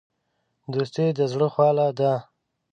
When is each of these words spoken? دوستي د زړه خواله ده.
دوستي 0.73 1.07
د 1.17 1.19
زړه 1.31 1.47
خواله 1.53 1.87
ده. 1.99 2.13